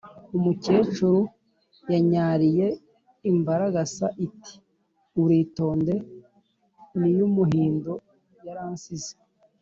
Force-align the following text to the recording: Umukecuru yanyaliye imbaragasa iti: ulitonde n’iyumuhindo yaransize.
Umukecuru 0.37 1.19
yanyaliye 1.91 2.67
imbaragasa 3.31 4.07
iti: 4.25 4.53
ulitonde 5.21 5.95
n’iyumuhindo 6.97 7.93
yaransize. 8.45 9.13